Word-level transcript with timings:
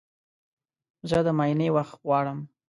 زه 1.09 1.17
د 1.25 1.27
معاینې 1.37 1.67
وخت 1.75 1.95
غواړم. 2.05 2.39